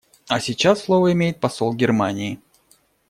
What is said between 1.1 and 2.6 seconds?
имеет посол Германии.